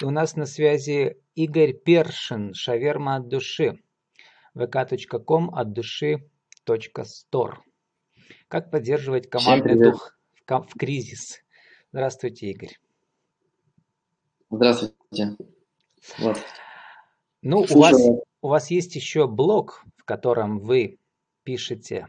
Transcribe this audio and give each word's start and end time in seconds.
И 0.00 0.04
у 0.04 0.10
нас 0.10 0.34
на 0.34 0.46
связи 0.46 1.18
Игорь 1.34 1.74
Першин, 1.74 2.54
шаверма 2.54 3.16
от 3.16 3.28
души, 3.28 3.82
vk.com 4.54 5.54
от 5.54 5.72
души 5.72 6.30
.store. 6.66 7.56
Как 8.48 8.70
поддерживать 8.70 9.28
командный 9.28 9.74
дух 9.74 10.18
в, 10.46 10.62
в 10.62 10.78
кризис? 10.78 11.42
Здравствуйте, 11.92 12.50
Игорь. 12.50 12.78
Здравствуйте. 14.50 15.36
Вот. 16.18 16.38
Ну, 17.42 17.66
у 17.68 17.78
вас, 17.78 18.00
у 18.40 18.48
вас 18.48 18.70
есть 18.70 18.94
еще 18.94 19.26
блог, 19.26 19.84
в 19.96 20.04
котором 20.04 20.60
вы 20.60 20.98
пишете 21.42 22.06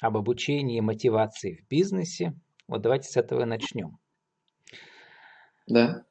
об 0.00 0.16
обучении 0.16 0.80
мотивации 0.80 1.56
в 1.56 1.68
бизнесе. 1.68 2.34
Вот 2.68 2.82
давайте 2.82 3.08
с 3.08 3.16
этого 3.16 3.42
и 3.42 3.46
начнем. 3.46 3.98
Да. 5.66 6.04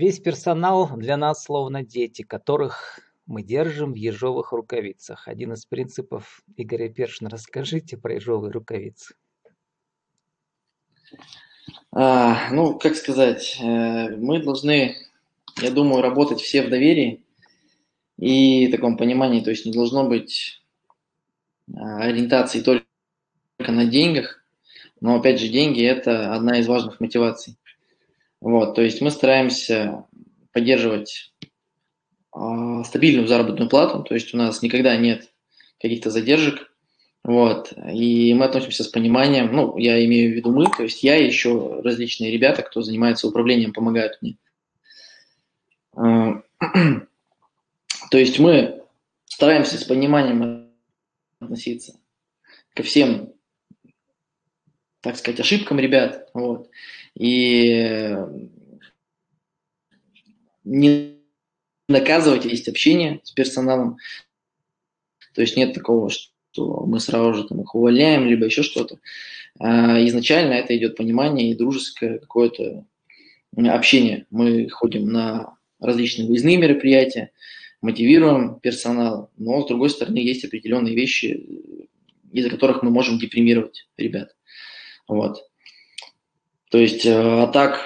Весь 0.00 0.18
персонал 0.18 0.96
для 0.96 1.18
нас 1.18 1.44
словно 1.44 1.84
дети, 1.84 2.22
которых 2.22 3.00
мы 3.26 3.42
держим 3.42 3.92
в 3.92 3.96
ежовых 3.96 4.52
рукавицах. 4.52 5.28
Один 5.28 5.52
из 5.52 5.66
принципов 5.66 6.42
Игоря 6.56 6.88
Першина. 6.88 7.28
Расскажите 7.28 7.98
про 7.98 8.14
ежовые 8.14 8.50
рукавицы. 8.50 9.14
А, 11.92 12.50
ну, 12.50 12.78
как 12.78 12.96
сказать, 12.96 13.58
э, 13.60 14.16
мы 14.16 14.42
должны, 14.42 14.96
я 15.60 15.70
думаю, 15.70 16.00
работать 16.00 16.40
все 16.40 16.62
в 16.62 16.70
доверии 16.70 17.22
и 18.16 18.68
в 18.68 18.70
таком 18.70 18.96
понимании, 18.96 19.44
то 19.44 19.50
есть 19.50 19.66
не 19.66 19.72
должно 19.72 20.08
быть 20.08 20.62
а, 21.76 22.04
ориентации 22.04 22.62
только 22.62 22.86
на 23.58 23.84
деньгах, 23.84 24.42
но 25.02 25.16
опять 25.16 25.38
же 25.38 25.48
деньги– 25.48 25.84
это 25.84 26.34
одна 26.34 26.58
из 26.58 26.68
важных 26.68 27.00
мотиваций. 27.00 27.58
Вот, 28.40 28.74
то 28.74 28.82
есть 28.82 29.00
мы 29.00 29.10
стараемся 29.10 30.04
поддерживать 30.52 31.32
э, 32.34 32.82
стабильную 32.86 33.28
заработную 33.28 33.68
плату, 33.68 34.02
то 34.02 34.14
есть 34.14 34.32
у 34.32 34.38
нас 34.38 34.62
никогда 34.62 34.96
нет 34.96 35.30
каких-то 35.78 36.10
задержек, 36.10 36.70
вот, 37.22 37.72
и 37.76 38.32
мы 38.32 38.46
относимся 38.46 38.82
с 38.82 38.88
пониманием, 38.88 39.52
ну, 39.52 39.76
я 39.76 40.02
имею 40.06 40.32
в 40.32 40.36
виду 40.36 40.52
мы, 40.52 40.64
то 40.70 40.82
есть 40.84 41.02
я 41.02 41.16
и 41.16 41.26
еще 41.26 41.80
различные 41.82 42.30
ребята, 42.30 42.62
кто 42.62 42.80
занимается 42.80 43.28
управлением, 43.28 43.74
помогают 43.74 44.18
мне. 44.22 44.38
А, 45.94 46.42
то 48.10 48.18
есть 48.18 48.38
мы 48.38 48.82
стараемся 49.26 49.76
с 49.76 49.84
пониманием 49.84 50.70
относиться 51.40 52.00
ко 52.74 52.82
всем, 52.82 53.34
так 55.02 55.16
сказать, 55.16 55.40
ошибкам 55.40 55.78
ребят, 55.78 56.30
вот, 56.32 56.70
и 57.14 58.16
не 60.64 61.16
наказывать, 61.88 62.44
есть 62.44 62.68
общение 62.68 63.20
с 63.24 63.32
персоналом. 63.32 63.98
То 65.34 65.42
есть 65.42 65.56
нет 65.56 65.74
такого, 65.74 66.10
что 66.10 66.84
мы 66.86 67.00
сразу 67.00 67.34
же 67.34 67.48
там 67.48 67.60
их 67.60 67.74
увольняем, 67.74 68.26
либо 68.26 68.46
еще 68.46 68.62
что-то. 68.62 68.98
А 69.58 70.04
изначально 70.06 70.54
это 70.54 70.76
идет 70.76 70.96
понимание 70.96 71.50
и 71.50 71.56
дружеское 71.56 72.18
какое-то 72.18 72.84
общение. 73.56 74.26
Мы 74.30 74.68
ходим 74.68 75.08
на 75.08 75.56
различные 75.78 76.28
выездные 76.28 76.56
мероприятия, 76.56 77.32
мотивируем 77.80 78.60
персонал, 78.60 79.30
но 79.36 79.62
с 79.62 79.66
другой 79.66 79.90
стороны 79.90 80.18
есть 80.18 80.44
определенные 80.44 80.94
вещи, 80.94 81.44
из-за 82.32 82.50
которых 82.50 82.82
мы 82.82 82.90
можем 82.90 83.18
депримировать 83.18 83.88
ребят. 83.96 84.36
Вот. 85.08 85.49
То 86.70 86.78
есть, 86.78 87.04
э, 87.04 87.12
а 87.12 87.48
так, 87.48 87.80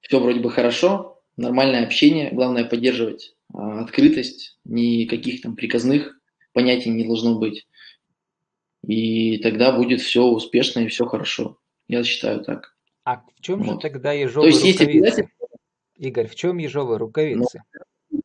все 0.00 0.20
вроде 0.20 0.40
бы 0.40 0.50
хорошо, 0.50 1.22
нормальное 1.36 1.84
общение, 1.84 2.30
главное 2.32 2.64
поддерживать 2.64 3.34
э, 3.54 3.58
открытость, 3.58 4.58
никаких 4.64 5.42
там 5.42 5.56
приказных 5.56 6.18
понятий 6.52 6.90
не 6.90 7.04
должно 7.04 7.38
быть. 7.38 7.66
И 8.86 9.38
тогда 9.38 9.72
будет 9.72 10.00
все 10.00 10.24
успешно 10.24 10.80
и 10.80 10.88
все 10.88 11.06
хорошо. 11.06 11.58
Я 11.88 12.02
считаю 12.04 12.42
так. 12.42 12.76
А 13.04 13.16
в 13.16 13.40
чем 13.40 13.62
вот. 13.62 13.74
же 13.74 13.78
тогда 13.78 14.12
ежовые 14.12 14.52
То 14.52 14.58
есть, 14.58 14.80
рукавицы? 14.80 15.20
Есть 15.20 15.28
Игорь, 15.96 16.26
в 16.26 16.34
чем 16.34 16.58
ежовые 16.58 16.98
рукавицы? 16.98 17.62
Ну, 18.10 18.20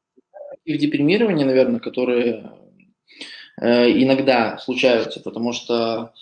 в 0.66 0.78
депримировании, 0.78 1.44
наверное, 1.44 1.79
которые 1.79 2.52
э, 3.62 3.91
иногда 3.91 4.58
случаются, 4.58 5.19
потому 5.19 5.53
что 5.53 6.13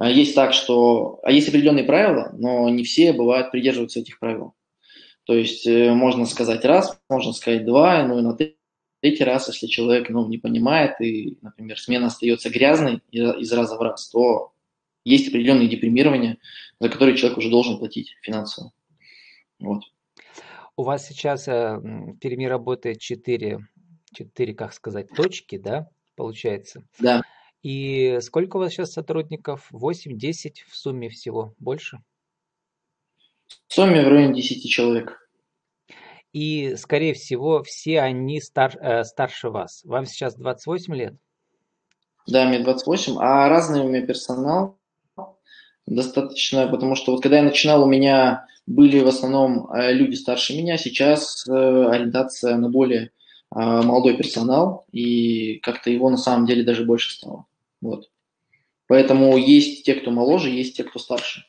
есть 0.00 0.34
так, 0.34 0.54
что... 0.54 1.20
А 1.22 1.30
есть 1.30 1.48
определенные 1.48 1.84
правила, 1.84 2.30
но 2.38 2.68
не 2.68 2.84
все 2.84 3.12
бывают 3.12 3.50
придерживаются 3.50 4.00
этих 4.00 4.18
правил. 4.18 4.54
То 5.24 5.34
есть 5.34 5.66
э, 5.66 5.92
можно 5.92 6.26
сказать 6.26 6.64
раз, 6.64 6.98
можно 7.08 7.32
сказать 7.32 7.64
два, 7.64 8.02
ну 8.04 8.18
и 8.18 8.22
на 8.22 8.36
третий 9.00 9.24
раз, 9.24 9.48
если 9.48 9.66
человек 9.66 10.08
ну, 10.08 10.26
не 10.28 10.38
понимает 10.38 11.00
и, 11.00 11.38
например, 11.42 11.78
смена 11.78 12.06
остается 12.06 12.50
грязной 12.50 13.02
из 13.10 13.52
раза 13.52 13.76
в 13.76 13.80
раз, 13.80 14.08
то 14.08 14.52
есть 15.04 15.28
определенные 15.28 15.68
депримирования, 15.68 16.38
за 16.80 16.88
которые 16.88 17.16
человек 17.16 17.38
уже 17.38 17.50
должен 17.50 17.78
платить 17.78 18.16
финансово. 18.22 18.72
Вот. 19.58 19.82
У 20.76 20.84
вас 20.84 21.06
сейчас 21.06 21.46
э, 21.48 21.76
в 21.76 22.16
Перми 22.18 22.46
работает 22.46 22.98
четыре, 22.98 23.60
четыре, 24.12 24.54
как 24.54 24.72
сказать, 24.72 25.08
точки, 25.14 25.58
да, 25.58 25.88
получается? 26.16 26.82
Да. 26.98 27.22
И 27.62 28.18
сколько 28.20 28.56
у 28.56 28.60
вас 28.60 28.72
сейчас 28.72 28.92
сотрудников? 28.92 29.68
8-10 29.72 30.54
в 30.68 30.76
сумме 30.76 31.08
всего? 31.08 31.54
Больше? 31.58 31.98
В 33.68 33.74
сумме 33.74 34.04
в 34.04 34.08
районе 34.08 34.34
10 34.34 34.68
человек. 34.68 35.28
И, 36.32 36.76
скорее 36.76 37.12
всего, 37.14 37.62
все 37.62 38.00
они 38.00 38.40
стар, 38.40 38.76
э, 38.80 39.04
старше 39.04 39.50
вас. 39.50 39.82
Вам 39.84 40.06
сейчас 40.06 40.34
28 40.34 40.94
лет? 40.94 41.14
Да, 42.26 42.46
мне 42.46 42.60
28, 42.60 43.16
а 43.18 43.48
разный 43.48 43.80
у 43.80 43.88
меня 43.88 44.06
персонал 44.06 44.78
достаточно, 45.86 46.68
потому 46.68 46.94
что 46.94 47.12
вот 47.12 47.22
когда 47.22 47.38
я 47.38 47.42
начинал, 47.42 47.82
у 47.82 47.86
меня 47.86 48.46
были 48.66 49.00
в 49.00 49.08
основном 49.08 49.70
э, 49.72 49.92
люди 49.92 50.14
старше 50.14 50.56
меня, 50.56 50.78
сейчас 50.78 51.46
э, 51.48 51.52
ориентация 51.52 52.56
на 52.56 52.68
более 52.68 53.02
э, 53.02 53.10
молодой 53.58 54.16
персонал, 54.16 54.86
и 54.92 55.56
как-то 55.62 55.90
его 55.90 56.08
на 56.10 56.16
самом 56.16 56.46
деле 56.46 56.62
даже 56.62 56.84
больше 56.84 57.10
стало. 57.10 57.46
Вот. 57.82 58.10
Поэтому 58.86 59.36
есть 59.36 59.84
те, 59.84 59.94
кто 59.94 60.10
моложе, 60.10 60.48
есть 60.48 60.76
те, 60.76 60.84
кто 60.84 60.98
старше. 60.98 61.44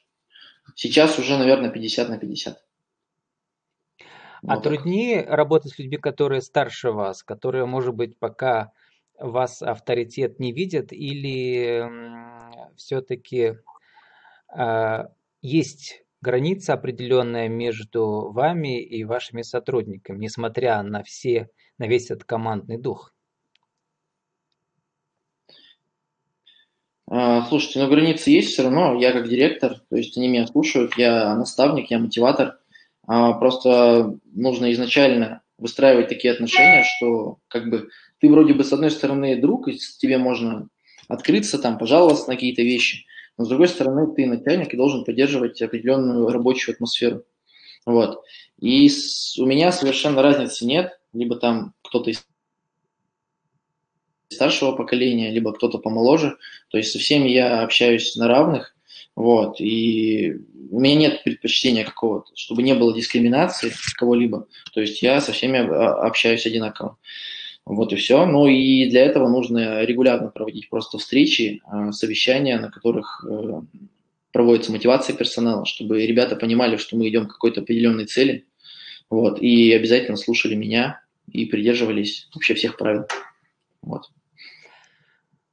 Сейчас 0.75 1.19
уже, 1.19 1.38
наверное, 1.38 1.69
50 1.69 2.09
на 2.09 2.17
50. 2.17 2.57
А 4.45 4.55
вот 4.55 4.63
труднее 4.63 5.23
работать 5.23 5.73
с 5.73 5.79
людьми, 5.79 5.97
которые 5.97 6.41
старше 6.41 6.91
вас, 6.91 7.23
которые, 7.23 7.66
может 7.66 7.94
быть, 7.94 8.19
пока 8.19 8.73
вас 9.17 9.61
авторитет 9.61 10.39
не 10.39 10.51
видят, 10.51 10.91
или 10.91 11.88
все-таки 12.75 13.55
э, 14.53 15.03
есть 15.41 16.03
граница 16.21 16.73
определенная 16.73 17.47
между 17.47 18.31
вами 18.31 18.81
и 18.81 19.03
вашими 19.03 19.44
сотрудниками, 19.44 20.17
несмотря 20.17 20.81
на 20.81 21.03
все, 21.03 21.50
на 21.77 21.88
весь 21.88 22.09
этот 22.11 22.25
командный 22.25 22.77
дух? 22.77 23.12
Слушайте, 27.09 27.79
ну 27.79 27.89
границы 27.89 28.29
есть 28.29 28.53
все 28.53 28.63
равно, 28.63 28.99
я 28.99 29.11
как 29.11 29.29
директор, 29.29 29.81
то 29.89 29.95
есть 29.95 30.17
они 30.17 30.27
меня 30.27 30.47
слушают, 30.47 30.97
я 30.97 31.35
наставник, 31.35 31.91
я 31.91 31.99
мотиватор. 31.99 32.57
А, 33.05 33.33
просто 33.33 34.17
нужно 34.33 34.71
изначально 34.71 35.41
выстраивать 35.57 36.09
такие 36.09 36.33
отношения, 36.33 36.83
что 36.83 37.37
как 37.47 37.69
бы 37.69 37.89
ты 38.19 38.29
вроде 38.29 38.53
бы 38.53 38.63
с 38.63 38.71
одной 38.71 38.91
стороны 38.91 39.39
друг, 39.39 39.67
и 39.67 39.77
тебе 39.99 40.17
можно 40.17 40.67
открыться, 41.07 41.59
там, 41.59 41.77
пожаловаться 41.77 42.27
на 42.27 42.35
какие-то 42.35 42.61
вещи, 42.61 43.05
но 43.37 43.45
с 43.45 43.49
другой 43.49 43.67
стороны 43.67 44.13
ты 44.13 44.25
начальник 44.25 44.73
и 44.73 44.77
должен 44.77 45.03
поддерживать 45.03 45.61
определенную 45.61 46.29
рабочую 46.29 46.73
атмосферу. 46.75 47.23
Вот. 47.85 48.21
И 48.59 48.89
у 49.39 49.45
меня 49.45 49.71
совершенно 49.71 50.21
разницы 50.21 50.65
нет, 50.65 50.97
либо 51.11 51.35
там 51.35 51.73
кто-то 51.83 52.09
из 52.09 52.25
старшего 54.29 54.71
поколения, 54.73 55.31
либо 55.31 55.53
кто-то 55.53 55.77
помоложе. 55.77 56.37
То 56.69 56.77
есть 56.77 56.91
со 56.91 56.99
всеми 56.99 57.29
я 57.29 57.61
общаюсь 57.61 58.15
на 58.15 58.27
равных. 58.27 58.73
Вот, 59.15 59.61
и 59.61 60.37
у 60.71 60.79
меня 60.79 60.95
нет 60.95 61.23
предпочтения 61.23 61.85
какого-то, 61.85 62.31
чтобы 62.35 62.63
не 62.63 62.73
было 62.73 62.95
дискриминации 62.95 63.71
кого-либо. 63.95 64.47
То 64.73 64.81
есть 64.81 65.03
я 65.03 65.21
со 65.21 65.31
всеми 65.33 65.59
а, 65.59 66.07
общаюсь 66.07 66.47
одинаково. 66.47 66.97
Вот 67.65 67.93
и 67.93 67.95
все. 67.95 68.25
Ну 68.25 68.47
и 68.47 68.89
для 68.89 69.05
этого 69.05 69.29
нужно 69.29 69.83
регулярно 69.83 70.29
проводить 70.29 70.69
просто 70.69 70.97
встречи, 70.97 71.61
а, 71.65 71.91
совещания, 71.91 72.59
на 72.59 72.71
которых 72.71 73.23
э, 73.29 73.61
проводится 74.31 74.71
мотивация 74.71 75.15
персонала, 75.15 75.65
чтобы 75.65 76.05
ребята 76.05 76.35
понимали, 76.35 76.77
что 76.77 76.97
мы 76.97 77.07
идем 77.07 77.27
к 77.27 77.33
какой-то 77.33 77.61
определенной 77.61 78.05
цели. 78.05 78.45
Вот, 79.09 79.39
и 79.39 79.71
обязательно 79.73 80.17
слушали 80.17 80.55
меня 80.55 81.01
и 81.31 81.45
придерживались 81.45 82.27
вообще 82.33 82.55
всех 82.55 82.77
правил. 82.77 83.05
Вот. 83.83 84.09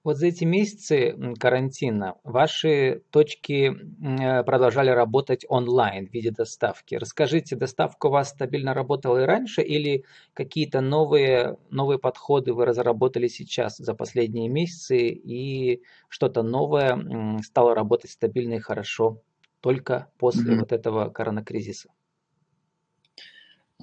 Вот 0.02 0.16
за 0.16 0.28
эти 0.28 0.44
месяцы 0.44 1.14
карантина 1.38 2.14
ваши 2.24 3.02
точки 3.10 3.70
э, 3.70 4.42
продолжали 4.44 4.88
работать 4.88 5.44
онлайн 5.46 6.08
в 6.08 6.12
виде 6.12 6.30
доставки. 6.30 6.94
Расскажите, 6.94 7.54
доставка 7.54 8.06
у 8.06 8.10
вас 8.10 8.30
стабильно 8.30 8.72
работала 8.72 9.18
и 9.22 9.26
раньше 9.26 9.60
или 9.60 10.04
какие-то 10.32 10.80
новые, 10.80 11.58
новые 11.68 11.98
подходы 11.98 12.54
вы 12.54 12.64
разработали 12.64 13.28
сейчас 13.28 13.76
за 13.76 13.94
последние 13.94 14.48
месяцы 14.48 15.08
и 15.08 15.82
что-то 16.08 16.42
новое 16.42 17.38
стало 17.42 17.74
работать 17.74 18.10
стабильно 18.10 18.54
и 18.54 18.60
хорошо 18.60 19.20
только 19.60 20.08
после 20.18 20.54
mm-hmm. 20.54 20.60
вот 20.60 20.72
этого 20.72 21.10
коронакризиса? 21.10 21.90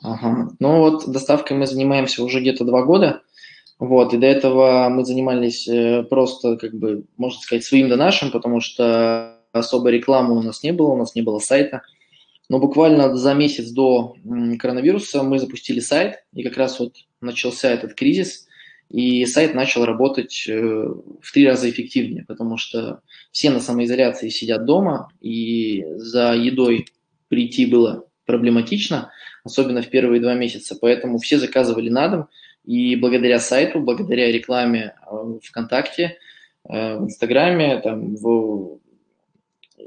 Ага. 0.01 0.49
Ну 0.59 0.79
вот 0.79 1.07
доставкой 1.07 1.57
мы 1.57 1.67
занимаемся 1.67 2.23
уже 2.23 2.39
где-то 2.39 2.65
два 2.65 2.83
года. 2.83 3.21
Вот, 3.79 4.13
и 4.13 4.18
до 4.18 4.25
этого 4.25 4.89
мы 4.89 5.06
занимались 5.06 5.68
э, 5.68 6.03
просто, 6.03 6.57
как 6.57 6.74
бы, 6.74 7.06
можно 7.15 7.39
сказать, 7.39 7.63
своим 7.63 7.89
да 7.89 7.95
нашим, 7.95 8.31
потому 8.31 8.59
что 8.59 9.39
особой 9.51 9.91
рекламы 9.91 10.35
у 10.35 10.41
нас 10.41 10.63
не 10.63 10.71
было, 10.71 10.88
у 10.88 10.97
нас 10.97 11.13
не 11.13 11.21
было 11.21 11.39
сайта. 11.39 11.83
Но 12.50 12.59
буквально 12.59 13.15
за 13.15 13.33
месяц 13.33 13.69
до 13.69 14.15
коронавируса 14.57 15.21
мы 15.21 15.38
запустили 15.38 15.79
сайт, 15.79 16.24
и 16.33 16.44
как 16.44 16.57
раз 16.57 16.79
вот 16.79 16.95
начался 17.21 17.69
этот 17.69 17.94
кризис, 17.94 18.47
и 18.89 19.25
сайт 19.25 19.53
начал 19.53 19.85
работать 19.85 20.45
э, 20.47 20.53
в 20.56 21.31
три 21.31 21.47
раза 21.47 21.69
эффективнее, 21.69 22.25
потому 22.25 22.57
что 22.57 23.01
все 23.31 23.51
на 23.51 23.59
самоизоляции 23.59 24.30
сидят 24.30 24.65
дома, 24.65 25.12
и 25.21 25.85
за 25.97 26.33
едой 26.33 26.88
прийти 27.27 27.65
было 27.65 28.07
проблематично, 28.25 29.12
особенно 29.44 29.81
в 29.81 29.89
первые 29.89 30.21
два 30.21 30.33
месяца. 30.33 30.77
Поэтому 30.80 31.19
все 31.19 31.38
заказывали 31.38 31.89
на 31.89 32.07
дом, 32.07 32.27
и 32.67 32.97
благодаря 32.97 33.39
сайту, 33.39 33.79
благодаря 33.79 34.29
рекламе 34.29 34.93
э, 35.09 35.39
ВКонтакте, 35.41 36.17
э, 36.67 36.97
в 36.97 37.05
Инстаграме, 37.05 37.79
там, 37.79 38.13
в 38.15 38.79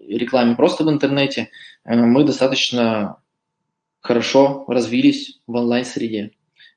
рекламе 0.08 0.56
просто 0.56 0.84
в 0.84 0.90
интернете, 0.90 1.50
э, 1.84 1.94
мы 1.94 2.24
достаточно 2.24 3.18
хорошо 4.00 4.64
развились 4.66 5.40
в 5.46 5.54
онлайн-среде. 5.56 6.30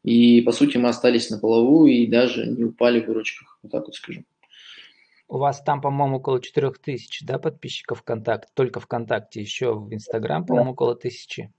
И, 0.04 0.42
по 0.42 0.52
сути, 0.52 0.76
мы 0.76 0.90
остались 0.90 1.30
на 1.30 1.40
полову 1.40 1.86
и 1.86 2.06
даже 2.06 2.48
не 2.48 2.66
упали 2.66 3.00
в 3.00 3.08
выручках, 3.08 3.58
вот 3.64 3.72
так 3.72 3.86
вот 3.86 3.96
скажу. 3.96 4.24
У 5.30 5.38
вас 5.38 5.64
там, 5.64 5.80
по-моему, 5.80 6.18
около 6.18 6.42
4000, 6.42 7.26
да, 7.26 7.40
подписчиков 7.40 8.02
ВКонтакте, 8.02 8.52
только 8.54 8.82
ВКонтакте, 8.82 9.40
еще 9.40 9.74
в 9.74 9.94
Инстаграм, 9.94 10.46
по-моему, 10.46 10.72
около 10.72 10.96
тысячи. 10.96 11.50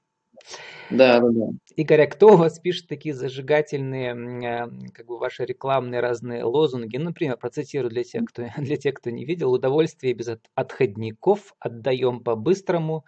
Да, 0.90 1.20
да, 1.20 1.28
да. 1.30 1.46
Игорь, 1.76 2.02
а 2.02 2.06
кто 2.06 2.34
у 2.34 2.36
вас 2.36 2.58
пишет 2.58 2.88
такие 2.88 3.14
зажигательные, 3.14 4.14
э, 4.14 4.90
как 4.92 5.06
бы 5.06 5.18
ваши 5.18 5.44
рекламные 5.44 6.00
разные 6.00 6.44
лозунги? 6.44 6.96
Ну, 6.96 7.06
например, 7.06 7.36
процитирую 7.36 7.90
для 7.90 8.04
тех, 8.04 8.24
кто, 8.26 8.44
для 8.58 8.76
тех, 8.76 8.94
кто 8.94 9.10
не 9.10 9.24
видел. 9.24 9.52
Удовольствие 9.52 10.14
без 10.14 10.28
отходников 10.54 11.54
отдаем 11.58 12.20
по-быстрому, 12.20 13.04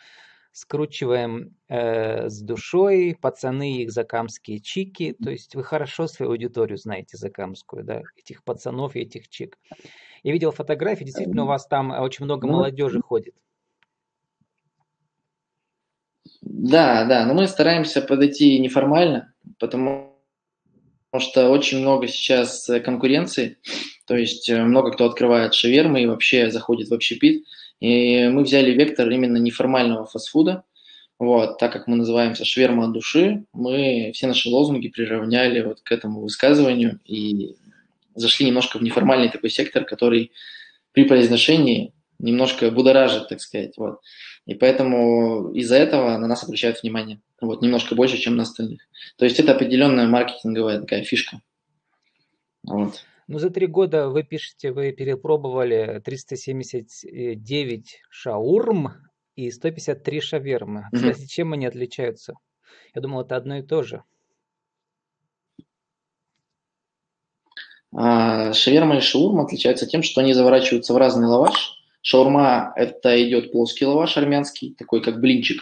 скручиваем 0.53 1.55
э, 1.69 2.31
с 2.31 2.41
душой, 2.41 3.17
пацаны 3.21 3.83
их 3.83 3.93
закамские 3.93 4.61
чики. 4.61 5.15
То 5.23 5.31
есть 5.31 5.55
вы 5.55 5.63
хорошо 5.63 6.07
свою 6.07 6.33
аудиторию 6.33 6.79
знаете 6.79 7.19
закамскую, 7.19 7.85
да, 7.85 8.03
этих 8.17 8.43
пацанов 8.43 8.97
и 8.97 9.01
этих 9.01 9.29
чик. 9.29 9.59
Я 10.23 10.33
видел 10.33 10.51
фотографии, 10.53 11.05
действительно 11.05 11.45
у 11.45 11.47
вас 11.47 11.67
там 11.67 11.91
очень 11.91 12.25
много 12.25 12.47
ну, 12.47 12.55
молодежи 12.55 13.03
ходит. 13.03 13.35
Да, 16.49 17.05
да, 17.07 17.27
но 17.27 17.35
мы 17.35 17.49
стараемся 17.49 18.01
подойти 18.01 18.61
неформально, 18.61 19.33
потому 19.59 20.17
что 21.19 21.51
очень 21.51 21.81
много 21.81 22.07
сейчас 22.07 22.69
э, 22.69 22.79
конкуренции, 22.79 23.59
то 24.07 24.17
есть 24.17 24.49
э, 24.49 24.63
много 24.63 24.93
кто 24.93 25.07
открывает 25.07 25.55
шавермы 25.55 26.03
и 26.03 26.07
вообще 26.07 26.53
заходит 26.53 26.89
в 26.89 26.95
общепит. 26.95 27.45
И 27.81 28.29
мы 28.29 28.45
взяли 28.45 28.71
вектор 28.71 29.11
именно 29.11 29.39
неформального 29.39 30.07
фастфуда, 30.07 30.63
вот, 31.19 31.59
так 31.59 31.73
как 31.73 31.89
мы 31.89 31.97
называемся 31.97 32.45
шверма 32.45 32.85
от 32.85 32.93
души, 32.93 33.45
мы 33.53 34.13
все 34.15 34.29
наши 34.29 34.49
лозунги 34.49 34.87
приравняли 34.87 35.63
вот 35.63 35.81
к 35.81 35.91
этому 35.91 36.21
высказыванию 36.21 37.01
и 37.05 37.57
зашли 38.15 38.47
немножко 38.47 38.79
в 38.79 38.83
неформальный 38.83 39.31
такой 39.31 39.51
сектор, 39.51 39.85
который 39.85 40.31
при 40.93 41.05
произношении 41.05 41.93
немножко 42.19 42.71
будоражит, 42.71 43.29
так 43.29 43.41
сказать. 43.41 43.77
Вот. 43.77 44.01
И 44.47 44.55
поэтому 44.55 45.51
из-за 45.53 45.77
этого 45.77 46.17
на 46.19 46.27
нас 46.27 46.45
обращают 46.45 46.83
внимание. 46.83 47.21
Вот, 47.41 47.63
немножко 47.63 47.95
больше, 47.95 48.17
чем 48.17 48.37
на 48.37 48.45
остальных. 48.45 48.81
То 49.19 49.25
есть 49.25 49.39
это 49.39 49.53
определенная 49.53 50.07
маркетинговая 50.09 50.81
такая 50.81 51.03
фишка. 51.03 51.41
Вот. 52.63 53.05
Ну, 53.29 53.39
за 53.39 53.51
три 53.51 53.67
года 53.67 54.09
вы 54.09 54.23
пишете, 54.23 54.73
вы 54.73 54.93
перепробовали 54.93 56.01
379 56.05 58.03
шаурм 58.09 58.93
и 59.35 59.51
153 59.51 60.21
шавермы. 60.21 60.87
Кстати, 60.93 61.23
mm-hmm. 61.23 61.27
чем 61.27 61.53
они 61.53 61.67
отличаются? 61.67 62.35
Я 62.95 63.03
думал, 63.03 63.23
это 63.23 63.37
одно 63.37 63.59
и 63.59 63.63
то 63.63 63.83
же. 63.83 64.05
А, 67.95 68.53
шаверма 68.53 68.99
и 68.99 69.01
шаурма 69.01 69.45
отличаются 69.45 69.87
тем, 69.87 70.03
что 70.03 70.21
они 70.21 70.33
заворачиваются 70.33 70.95
в 70.95 70.97
разный 70.97 71.27
лаваш, 71.27 71.76
Шаурма– 72.09 72.73
это 72.77 73.21
идет 73.21 73.51
плоский 73.51 73.85
лаваш 73.85 74.17
армянский, 74.17 74.77
такой 74.79 75.03
как 75.03 75.21
блинчик, 75.21 75.61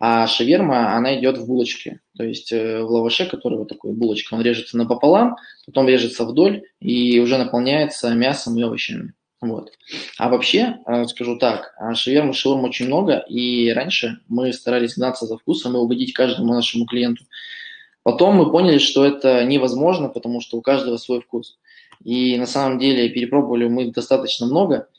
а 0.00 0.26
шаверма, 0.26 0.96
она 0.96 1.18
идет 1.18 1.36
в 1.36 1.46
булочке, 1.46 2.00
то 2.16 2.24
есть 2.24 2.50
э, 2.50 2.82
в 2.82 2.90
лаваше, 2.90 3.26
который 3.26 3.58
вот 3.58 3.68
такой 3.68 3.92
булочка, 3.92 4.32
он 4.32 4.40
режется 4.40 4.78
напополам, 4.78 5.36
потом 5.66 5.86
режется 5.86 6.24
вдоль 6.24 6.62
и 6.80 7.20
уже 7.20 7.36
наполняется 7.36 8.08
мясом 8.14 8.56
и 8.56 8.62
овощами. 8.62 9.12
Вот. 9.42 9.72
А 10.16 10.30
вообще, 10.30 10.78
э, 10.86 11.04
скажу 11.08 11.36
так, 11.36 11.74
а 11.76 11.94
шаверма, 11.94 12.32
шаурма 12.32 12.68
очень 12.68 12.86
много, 12.86 13.18
и 13.28 13.70
раньше 13.72 14.20
мы 14.28 14.54
старались 14.54 14.96
гнаться 14.96 15.26
за 15.26 15.36
вкусом 15.36 15.74
и 15.74 15.78
угодить 15.78 16.14
каждому 16.14 16.54
нашему 16.54 16.86
клиенту. 16.86 17.24
Потом 18.02 18.36
мы 18.36 18.50
поняли, 18.50 18.78
что 18.78 19.04
это 19.04 19.44
невозможно, 19.44 20.08
потому 20.08 20.40
что 20.40 20.56
у 20.56 20.62
каждого 20.62 20.96
свой 20.96 21.20
вкус. 21.20 21.58
И 22.02 22.38
на 22.38 22.46
самом 22.46 22.78
деле 22.78 23.10
перепробовали 23.10 23.68
мы 23.68 23.92
достаточно 23.92 24.46
много– 24.46 24.88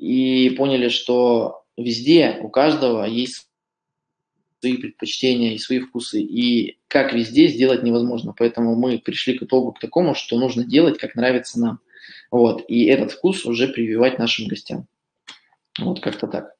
и 0.00 0.48
поняли, 0.56 0.88
что 0.88 1.64
везде 1.76 2.38
у 2.40 2.48
каждого 2.48 3.04
есть 3.04 3.48
свои 4.60 4.78
предпочтения 4.78 5.52
и 5.52 5.58
свои 5.58 5.80
вкусы. 5.80 6.22
И 6.22 6.78
как 6.88 7.12
везде 7.12 7.48
сделать 7.48 7.82
невозможно. 7.82 8.34
Поэтому 8.36 8.76
мы 8.76 8.98
пришли 8.98 9.38
к 9.38 9.42
итогу 9.42 9.72
к 9.72 9.78
такому, 9.78 10.14
что 10.14 10.38
нужно 10.38 10.64
делать, 10.64 10.98
как 10.98 11.14
нравится 11.14 11.60
нам. 11.60 11.80
Вот. 12.30 12.64
И 12.68 12.84
этот 12.86 13.12
вкус 13.12 13.44
уже 13.44 13.68
прививать 13.68 14.18
нашим 14.18 14.48
гостям. 14.48 14.86
Вот 15.78 16.00
как-то 16.00 16.26
так. 16.26 16.54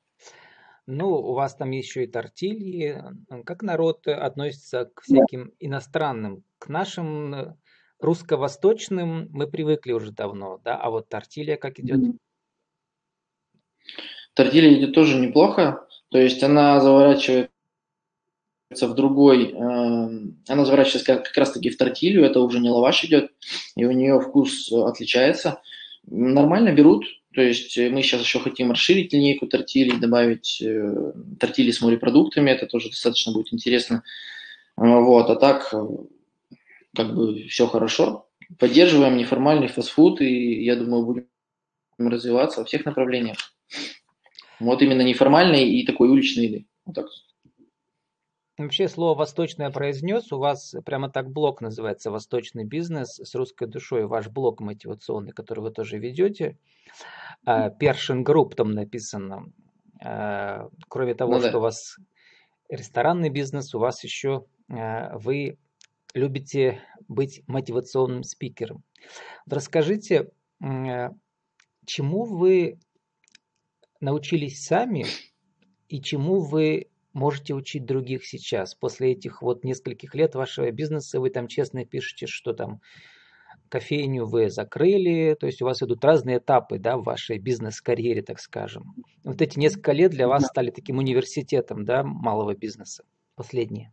Ну, 0.87 1.08
у 1.08 1.32
вас 1.32 1.54
там 1.54 1.70
еще 1.70 2.04
и 2.04 2.06
тортильи. 2.06 3.02
Как 3.46 3.62
народ 3.62 4.06
относится 4.06 4.90
к 4.94 5.02
всяким 5.02 5.52
иностранным? 5.60 6.44
К 6.58 6.69
нашим 6.69 7.56
русско-восточным 8.00 9.28
мы 9.30 9.47
привыкли 9.47 9.92
уже 9.92 10.12
давно, 10.12 10.61
да? 10.62 10.76
А 10.76 10.90
вот 10.90 11.09
тортилья 11.09 11.56
как 11.56 11.78
идет? 11.78 12.00
Mm-hmm. 12.00 12.18
Тортилья 14.34 14.72
идет 14.75 14.94
тоже 14.94 15.18
неплохо, 15.18 15.87
то 16.10 16.18
есть 16.18 16.42
она 16.42 16.80
заворачивается 16.80 17.50
в 18.72 18.94
другой, 18.94 19.52
э, 19.52 19.54
она 19.56 20.64
заворачивается 20.64 21.04
как, 21.04 21.25
как 21.26 21.37
раз-таки 21.37 21.70
в 21.70 21.76
тортилью, 21.76 22.25
это 22.25 22.40
уже 22.40 22.60
не 22.60 22.70
лаваш 22.70 23.04
идет, 23.04 23.32
и 23.76 23.84
у 23.84 23.92
нее 23.92 24.20
вкус 24.20 24.70
отличается. 24.72 25.60
Нормально 26.06 26.72
берут, 26.72 27.04
то 27.34 27.42
есть 27.42 27.76
мы 27.76 28.02
сейчас 28.02 28.22
еще 28.22 28.40
хотим 28.40 28.70
расширить 28.70 29.12
линейку 29.12 29.46
тортилей, 29.46 29.99
добавить 29.99 30.62
э, 30.62 31.12
тортили 31.38 31.70
с 31.70 31.80
морепродуктами, 31.80 32.50
это 32.50 32.66
тоже 32.66 32.90
достаточно 32.90 33.32
будет 33.32 33.52
интересно. 33.52 34.02
Вот, 34.76 35.28
а 35.28 35.37
так, 35.37 35.75
как 36.96 37.14
бы 37.14 37.46
все 37.49 37.66
хорошо. 37.66 38.26
Поддерживаем 38.58 39.16
неформальный 39.16 39.68
фастфуд, 39.68 40.20
и 40.22 40.64
я 40.64 40.75
думаю, 40.76 41.04
будем 41.04 41.26
развиваться 42.09 42.61
во 42.61 42.66
всех 42.66 42.85
направлениях. 42.85 43.37
Вот 44.59 44.83
именно 44.83 45.02
неформальной 45.02 45.69
и 45.69 45.87
такой 45.87 46.09
уличной 46.09 46.47
еды. 46.47 46.66
Вот 46.85 46.95
так. 46.95 47.07
Вообще 48.59 48.88
слово 48.88 49.16
«восточное» 49.16 49.71
произнес, 49.71 50.33
у 50.33 50.38
вас 50.38 50.75
прямо 50.85 51.11
так 51.11 51.30
блог 51.30 51.62
называется 51.62 52.11
«Восточный 52.11 52.64
бизнес 52.64 53.19
с 53.19 53.35
русской 53.35 53.66
душой», 53.66 54.07
ваш 54.07 54.28
блог 54.28 54.61
мотивационный, 54.61 55.33
который 55.33 55.61
вы 55.61 55.71
тоже 55.71 55.97
ведете. 55.99 56.59
Першин 57.47 58.23
Group 58.23 58.54
там 58.54 58.73
написано. 58.73 59.50
А, 60.02 60.69
кроме 60.88 61.14
того, 61.14 61.37
ну, 61.37 61.40
да. 61.40 61.49
что 61.49 61.59
у 61.59 61.62
вас 61.62 61.97
ресторанный 62.69 63.30
бизнес, 63.30 63.75
у 63.75 63.78
вас 63.78 64.04
еще 64.04 64.45
а, 64.71 65.16
вы 65.16 65.57
любите 66.12 66.83
быть 67.09 67.42
мотивационным 67.47 68.25
спикером. 68.25 68.83
Расскажите, 69.47 70.30
чему 71.90 72.25
вы 72.25 72.78
научились 73.99 74.64
сами 74.64 75.06
и 75.88 76.00
чему 76.00 76.38
вы 76.38 76.87
можете 77.12 77.52
учить 77.54 77.85
других 77.85 78.25
сейчас? 78.25 78.76
После 78.76 79.11
этих 79.11 79.42
вот 79.42 79.64
нескольких 79.64 80.14
лет 80.14 80.37
вашего 80.37 80.70
бизнеса 80.70 81.18
вы 81.18 81.30
там 81.30 81.49
честно 81.49 81.85
пишете, 81.85 82.28
что 82.28 82.52
там 82.52 82.80
кофейню 83.68 84.25
вы 84.25 84.50
закрыли, 84.50 85.37
то 85.38 85.47
есть 85.47 85.62
у 85.62 85.64
вас 85.64 85.82
идут 85.82 86.04
разные 86.04 86.38
этапы 86.38 86.78
да, 86.78 86.97
в 86.97 87.02
вашей 87.02 87.38
бизнес-карьере, 87.38 88.23
так 88.23 88.38
скажем. 88.38 88.94
Вот 89.25 89.42
эти 89.42 89.59
несколько 89.59 89.90
лет 89.90 90.12
для 90.12 90.28
вас 90.28 90.47
стали 90.47 90.70
таким 90.70 90.99
университетом 90.99 91.85
да, 91.85 92.04
малого 92.04 92.54
бизнеса, 92.54 93.04
последние. 93.35 93.92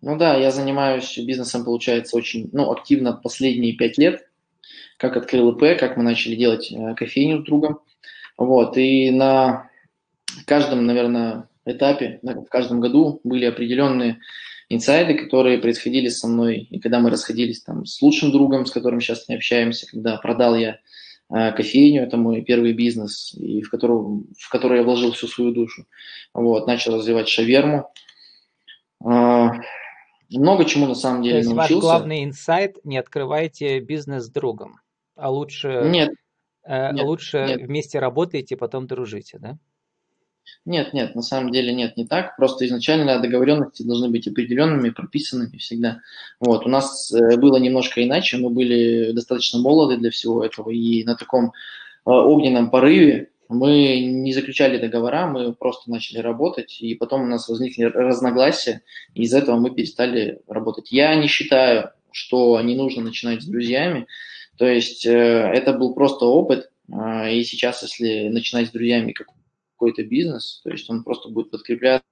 Ну 0.00 0.16
да, 0.16 0.36
я 0.36 0.50
занимаюсь 0.50 1.18
бизнесом, 1.18 1.64
получается, 1.64 2.16
очень 2.16 2.48
ну, 2.52 2.70
активно 2.70 3.12
последние 3.12 3.74
пять 3.76 3.98
лет. 3.98 4.27
Как 4.96 5.16
открыл 5.16 5.52
ИП, 5.52 5.78
как 5.78 5.96
мы 5.96 6.02
начали 6.02 6.34
делать 6.34 6.72
э, 6.72 6.94
кофейню 6.94 7.42
с 7.42 7.44
другом. 7.44 7.80
Вот, 8.36 8.76
и 8.76 9.10
на 9.10 9.70
каждом, 10.46 10.86
наверное, 10.86 11.48
этапе, 11.64 12.20
в 12.22 12.46
каждом 12.46 12.80
году 12.80 13.20
были 13.24 13.44
определенные 13.44 14.20
инсайды, 14.68 15.14
которые 15.14 15.58
происходили 15.58 16.08
со 16.08 16.28
мной. 16.28 16.68
И 16.70 16.78
когда 16.78 17.00
мы 17.00 17.10
расходились 17.10 17.62
там 17.62 17.86
с 17.86 18.00
лучшим 18.02 18.32
другом, 18.32 18.66
с 18.66 18.70
которым 18.70 19.00
сейчас 19.00 19.28
не 19.28 19.36
общаемся, 19.36 19.86
когда 19.90 20.16
продал 20.16 20.56
я 20.56 20.78
э, 21.32 21.52
кофейню, 21.52 22.02
это 22.02 22.16
мой 22.16 22.42
первый 22.42 22.72
бизнес, 22.72 23.34
и 23.34 23.62
в, 23.62 23.70
которую, 23.70 24.26
в 24.38 24.48
который 24.50 24.78
я 24.78 24.84
вложил 24.84 25.12
всю 25.12 25.26
свою 25.26 25.52
душу. 25.52 25.86
Вот, 26.34 26.66
начал 26.66 26.96
развивать 26.96 27.28
шаверму. 27.28 27.90
Э, 29.04 29.48
много 30.30 30.64
чему 30.64 30.86
на 30.86 30.94
самом 30.94 31.22
деле 31.22 31.34
То 31.34 31.38
есть 31.38 31.50
научился. 31.50 31.74
ваш 31.74 31.82
главный 31.82 32.24
инсайт– 32.24 32.76
не 32.84 32.98
открывайте 32.98 33.80
бизнес 33.80 34.24
с 34.24 34.30
другом, 34.30 34.80
а 35.16 35.30
лучше, 35.30 35.82
нет, 35.86 36.10
э, 36.64 36.92
нет, 36.92 37.04
лучше 37.04 37.44
нет. 37.48 37.62
вместе 37.62 37.98
работаете, 37.98 38.56
потом 38.56 38.86
дружите, 38.86 39.38
да? 39.38 39.58
Нет, 40.64 40.92
нет, 40.92 41.14
на 41.14 41.22
самом 41.22 41.50
деле 41.50 41.74
нет, 41.74 41.96
не 41.96 42.06
так. 42.06 42.36
Просто 42.36 42.66
изначально 42.66 43.20
договоренности 43.20 43.82
должны 43.82 44.08
быть 44.08 44.26
определенными, 44.28 44.90
прописанными 44.90 45.56
всегда. 45.56 46.00
Вот, 46.40 46.66
у 46.66 46.68
нас 46.68 47.12
э, 47.12 47.36
было 47.36 47.56
немножко 47.56 48.04
иначе, 48.04 48.36
мы 48.38 48.50
были 48.50 49.12
достаточно 49.12 49.60
молоды 49.60 49.96
для 49.96 50.10
всего 50.10 50.44
этого, 50.44 50.70
и 50.70 51.04
на 51.04 51.16
таком 51.16 51.46
э, 51.46 51.50
огненном 52.04 52.70
порыве 52.70 53.30
мы 53.48 54.00
не 54.00 54.32
заключали 54.32 54.78
договора, 54.78 55.26
мы 55.26 55.54
просто 55.54 55.90
начали 55.90 56.18
работать, 56.18 56.80
и 56.80 56.94
потом 56.94 57.22
у 57.22 57.26
нас 57.26 57.48
возникли 57.48 57.84
разногласия, 57.84 58.82
и 59.14 59.22
из 59.22 59.32
этого 59.32 59.58
мы 59.58 59.70
перестали 59.74 60.40
работать. 60.46 60.92
Я 60.92 61.14
не 61.14 61.28
считаю, 61.28 61.90
что 62.12 62.60
не 62.60 62.76
нужно 62.76 63.02
начинать 63.02 63.42
с 63.42 63.46
друзьями, 63.46 64.06
то 64.56 64.66
есть 64.66 65.06
э, 65.06 65.10
это 65.10 65.72
был 65.72 65.94
просто 65.94 66.26
опыт, 66.26 66.70
э, 66.92 67.32
и 67.32 67.44
сейчас, 67.44 67.82
если 67.82 68.28
начинать 68.28 68.68
с 68.68 68.72
друзьями 68.72 69.14
какой-то 69.14 70.02
бизнес, 70.04 70.60
то 70.64 70.70
есть 70.70 70.88
он 70.90 71.02
просто 71.02 71.30
будет 71.30 71.50
подкрепляться 71.50 72.02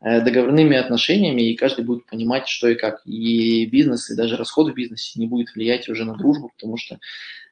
договорными 0.00 0.76
отношениями, 0.76 1.42
и 1.42 1.56
каждый 1.56 1.84
будет 1.84 2.06
понимать, 2.06 2.48
что 2.48 2.68
и 2.68 2.74
как. 2.74 3.02
И 3.06 3.66
бизнес, 3.66 4.10
и 4.10 4.16
даже 4.16 4.36
расход 4.36 4.70
в 4.70 4.74
бизнесе 4.74 5.18
не 5.18 5.26
будет 5.26 5.54
влиять 5.54 5.88
уже 5.88 6.04
на 6.04 6.16
дружбу, 6.16 6.50
потому 6.56 6.76
что 6.76 6.98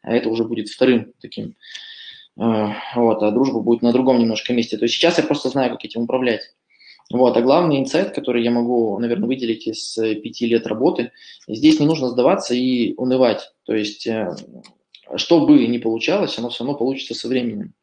это 0.03 0.29
уже 0.29 0.45
будет 0.45 0.69
вторым 0.69 1.13
таким. 1.21 1.57
Э, 2.37 2.73
вот, 2.95 3.23
а 3.23 3.31
дружба 3.31 3.61
будет 3.61 3.83
на 3.83 3.93
другом 3.93 4.19
немножко 4.19 4.53
месте. 4.53 4.77
То 4.77 4.85
есть 4.85 4.95
сейчас 4.95 5.19
я 5.19 5.25
просто 5.25 5.49
знаю, 5.49 5.71
как 5.71 5.85
этим 5.85 6.03
управлять. 6.03 6.55
Вот, 7.11 7.37
а 7.37 7.43
главный 7.43 7.79
инсайт, 7.79 8.15
который 8.15 8.43
я 8.43 8.51
могу, 8.51 8.99
наверное, 8.99 9.29
выделить 9.29 9.67
из 9.67 9.97
э, 9.99 10.15
пяти 10.15 10.47
лет 10.47 10.67
работы, 10.67 11.13
здесь 11.47 11.79
не 11.79 11.87
нужно 11.87 12.09
сдаваться 12.09 12.55
и 12.55 12.95
унывать. 12.97 13.53
То 13.65 13.75
есть, 13.75 14.07
э, 14.07 14.35
что 15.17 15.47
бы 15.47 15.67
ни 15.67 15.79
получалось, 15.79 16.39
оно 16.39 16.49
все 16.49 16.65
равно 16.65 16.79
получится 16.79 17.15
со 17.15 17.29
временем. 17.29 17.75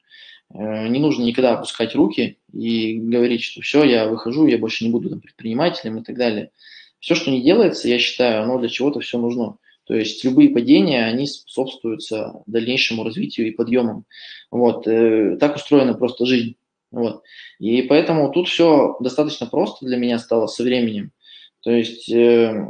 Не 0.53 1.00
нужно 1.00 1.24
никогда 1.24 1.53
опускать 1.53 1.96
руки 1.96 2.38
и 2.53 2.98
говорить, 2.98 3.43
что 3.43 3.62
все, 3.62 3.84
я 3.84 4.08
выхожу, 4.08 4.48
я 4.48 4.58
больше 4.58 4.84
не 4.84 4.91
буду 4.91 5.10
там, 5.10 5.22
предпринимателем 5.22 5.98
и 5.98 6.03
так 6.03 6.17
далее. 6.17 6.51
Все, 7.00 7.15
что 7.15 7.31
не 7.31 7.41
делается, 7.41 7.88
я 7.88 8.00
считаю, 8.00 8.43
оно 8.43 8.60
для 8.60 8.70
чего-то 8.70 9.00
все 9.00 9.17
нужно. 9.17 9.58
То 9.86 9.96
есть 9.96 10.24
любые 10.24 10.50
падения, 10.50 11.05
они 11.05 11.27
способствуются 11.27 12.43
дальнейшему 12.46 13.03
развитию 13.03 13.48
и 13.48 13.51
подъемам. 13.51 14.05
Вот. 14.50 14.88
Э, 14.88 15.38
так 15.38 15.55
устроена 15.55 15.96
просто 15.96 16.25
жизнь. 16.25 16.55
Вот. 16.91 17.24
И 17.60 17.81
поэтому 17.84 18.31
тут 18.31 18.48
все 18.48 18.96
достаточно 19.00 19.48
просто 19.48 19.86
для 19.86 19.98
меня 19.98 20.20
стало 20.20 20.48
со 20.48 20.63
временем. 20.63 21.12
То 21.62 21.72
есть 21.72 22.10
э, 22.12 22.67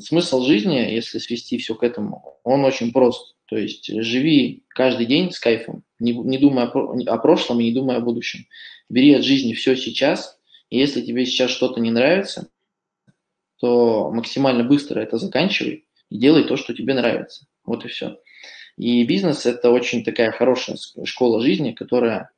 смысл 0.00 0.42
жизни, 0.42 0.76
если 0.76 1.18
свести 1.18 1.58
все 1.58 1.74
к 1.74 1.82
этому, 1.82 2.38
он 2.44 2.64
очень 2.64 2.92
прост. 2.92 3.34
То 3.46 3.56
есть 3.56 3.86
живи 3.86 4.62
каждый 4.68 5.06
день 5.06 5.32
с 5.32 5.40
кайфом, 5.40 5.82
не, 5.98 6.12
не 6.12 6.38
думая 6.38 6.68
о, 6.68 6.96
о 7.06 7.18
прошлом 7.18 7.60
и 7.60 7.64
не 7.64 7.72
думая 7.72 7.98
о 7.98 8.00
будущем. 8.00 8.46
Бери 8.88 9.12
от 9.14 9.24
жизни 9.24 9.54
все 9.54 9.76
сейчас, 9.76 10.38
и 10.70 10.78
если 10.78 11.00
тебе 11.00 11.26
сейчас 11.26 11.50
что-то 11.50 11.80
не 11.80 11.90
нравится, 11.90 12.48
то 13.60 14.10
максимально 14.10 14.64
быстро 14.64 15.00
это 15.00 15.18
заканчивай, 15.18 15.84
и 16.08 16.18
делай 16.18 16.44
то, 16.44 16.56
что 16.56 16.74
тебе 16.74 16.94
нравится. 16.94 17.46
Вот 17.64 17.84
и 17.84 17.88
все. 17.88 18.18
И 18.76 19.04
бизнес– 19.04 19.44
это 19.46 19.70
очень 19.70 20.04
такая 20.04 20.32
хорошая 20.32 20.76
школа 21.04 21.42
жизни, 21.42 21.72
которая 21.72 22.30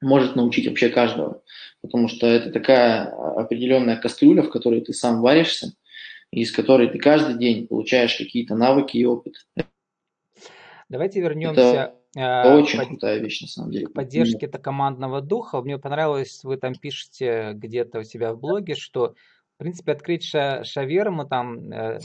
может 0.00 0.34
научить 0.34 0.66
вообще 0.66 0.88
каждого, 0.88 1.42
потому 1.82 2.08
что 2.08 2.26
это 2.26 2.50
такая 2.50 3.04
определенная 3.04 3.96
кастрюля, 3.96 4.42
в 4.42 4.50
которой 4.50 4.80
ты 4.80 4.92
сам 4.92 5.20
варишься, 5.20 5.74
из 6.32 6.52
которой 6.52 6.88
ты 6.88 6.98
каждый 6.98 7.38
день 7.38 7.66
получаешь 7.66 8.16
какие-то 8.16 8.54
навыки 8.54 8.96
и 8.96 9.04
опыт. 9.04 9.34
Давайте 10.88 11.20
вернемся 11.20 11.94
это 12.14 12.54
очень 12.56 12.78
под... 12.78 12.88
крутая 12.88 13.18
вещь, 13.18 13.42
на 13.42 13.48
самом 13.48 13.70
деле. 13.70 13.86
К 13.86 13.92
поддержке 13.92 14.46
это 14.46 14.58
командного 14.58 15.20
духа. 15.20 15.62
Мне 15.62 15.78
понравилось, 15.78 16.42
вы 16.42 16.56
там 16.56 16.74
пишете 16.74 17.52
где-то 17.54 18.00
у 18.00 18.02
себя 18.02 18.34
в 18.34 18.40
блоге, 18.40 18.74
что, 18.74 19.14
в 19.54 19.58
принципе, 19.58 19.92
открыть 19.92 20.24
ша 20.24 20.64
шаверму 20.64 21.26
там 21.26 21.70
э, 21.70 21.98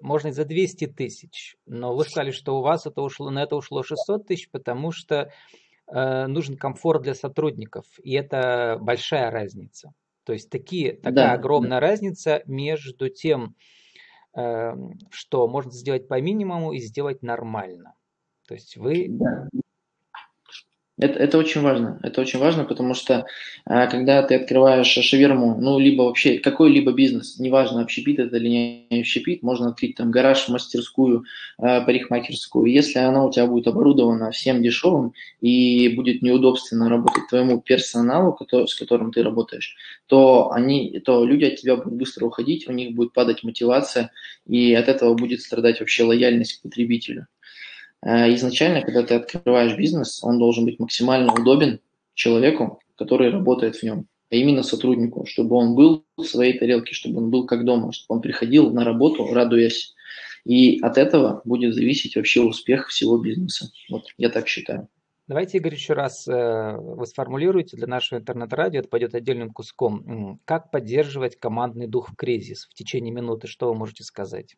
можно 0.00 0.28
и 0.28 0.32
за 0.32 0.44
200 0.44 0.86
тысяч, 0.88 1.56
но 1.66 1.94
вы 1.94 2.04
сказали, 2.04 2.30
что 2.30 2.58
у 2.58 2.62
вас 2.62 2.86
это 2.86 3.02
ушло, 3.02 3.30
на 3.30 3.42
это 3.42 3.56
ушло 3.56 3.82
600 3.82 4.26
тысяч, 4.26 4.48
потому 4.50 4.92
что 4.92 5.32
э, 5.92 6.26
нужен 6.26 6.56
комфорт 6.56 7.02
для 7.02 7.14
сотрудников, 7.14 7.86
и 8.02 8.12
это 8.12 8.78
большая 8.80 9.30
разница. 9.30 9.92
То 10.24 10.32
есть 10.32 10.50
такие, 10.50 10.96
такая 10.96 11.28
да, 11.28 11.32
огромная 11.32 11.80
да. 11.80 11.80
разница 11.80 12.42
между 12.46 13.08
тем, 13.08 13.56
э, 14.36 14.72
что 15.10 15.48
можно 15.48 15.72
сделать 15.72 16.08
по 16.08 16.20
минимуму 16.20 16.72
и 16.72 16.78
сделать 16.80 17.22
нормально. 17.22 17.94
То 18.46 18.54
есть 18.54 18.76
вы 18.76 19.06
да. 19.08 19.48
Это, 21.00 21.18
это 21.18 21.38
очень 21.38 21.62
важно. 21.62 21.98
Это 22.02 22.20
очень 22.20 22.38
важно, 22.38 22.64
потому 22.64 22.92
что 22.92 23.24
а, 23.64 23.86
когда 23.86 24.22
ты 24.22 24.34
открываешь 24.34 24.86
шаверму, 24.86 25.56
ну, 25.58 25.78
либо 25.78 26.02
вообще 26.02 26.38
какой-либо 26.38 26.92
бизнес, 26.92 27.38
неважно, 27.38 27.80
общепит 27.80 28.18
это 28.18 28.36
или 28.36 28.48
не 28.90 29.00
общепит, 29.00 29.42
можно 29.42 29.70
открыть 29.70 29.94
там 29.96 30.10
гараж, 30.10 30.46
мастерскую, 30.48 31.24
а, 31.56 31.80
парикмахерскую. 31.80 32.66
Если 32.66 32.98
она 32.98 33.24
у 33.24 33.32
тебя 33.32 33.46
будет 33.46 33.66
оборудована 33.66 34.30
всем 34.30 34.62
дешевым 34.62 35.14
и 35.40 35.88
будет 35.88 36.20
неудобственно 36.20 36.90
работать 36.90 37.28
твоему 37.30 37.62
персоналу, 37.62 38.34
который, 38.34 38.68
с 38.68 38.74
которым 38.74 39.10
ты 39.10 39.22
работаешь, 39.22 39.76
то, 40.06 40.52
они, 40.52 41.00
то 41.00 41.24
люди 41.24 41.46
от 41.46 41.56
тебя 41.56 41.76
будут 41.76 41.94
быстро 41.94 42.26
уходить, 42.26 42.68
у 42.68 42.72
них 42.72 42.94
будет 42.94 43.14
падать 43.14 43.42
мотивация, 43.42 44.10
и 44.46 44.74
от 44.74 44.88
этого 44.88 45.14
будет 45.14 45.40
страдать 45.40 45.80
вообще 45.80 46.04
лояльность 46.04 46.58
к 46.58 46.62
потребителю. 46.62 47.26
Э, 48.02 48.34
изначально, 48.34 48.82
когда 48.82 49.02
ты 49.02 49.14
открываешь 49.14 49.76
бизнес, 49.76 50.22
он 50.22 50.38
должен 50.38 50.64
быть 50.64 50.78
максимально 50.78 51.32
удобен 51.32 51.80
человеку, 52.14 52.80
который 52.96 53.30
работает 53.30 53.76
в 53.76 53.82
нем, 53.82 54.06
а 54.30 54.36
именно 54.36 54.62
сотруднику, 54.62 55.26
чтобы 55.26 55.56
он 55.56 55.74
был 55.74 56.04
в 56.16 56.24
своей 56.24 56.58
тарелке, 56.58 56.94
чтобы 56.94 57.18
он 57.18 57.30
был 57.30 57.46
как 57.46 57.64
дома, 57.64 57.92
чтобы 57.92 58.16
он 58.16 58.22
приходил 58.22 58.70
на 58.70 58.84
работу, 58.84 59.26
радуясь. 59.32 59.94
И 60.44 60.80
от 60.80 60.96
этого 60.96 61.42
будет 61.44 61.74
зависеть 61.74 62.16
вообще 62.16 62.40
успех 62.40 62.88
всего 62.88 63.18
бизнеса. 63.18 63.70
Вот 63.90 64.04
я 64.16 64.30
так 64.30 64.48
считаю. 64.48 64.88
Давайте, 65.28 65.58
Игорь, 65.58 65.74
еще 65.74 65.92
раз 65.92 66.26
э, 66.26 66.76
вы 66.76 67.06
сформулируете 67.06 67.76
для 67.76 67.86
нашего 67.86 68.18
интернет-радио, 68.18 68.80
это 68.80 68.88
пойдет 68.88 69.14
отдельным 69.14 69.50
куском. 69.50 70.40
Как 70.44 70.72
поддерживать 70.72 71.36
командный 71.36 71.86
дух 71.86 72.10
в 72.10 72.16
кризис? 72.16 72.66
В 72.66 72.74
течение 72.74 73.12
минуты 73.12 73.46
что 73.46 73.68
вы 73.68 73.76
можете 73.76 74.02
сказать? 74.02 74.56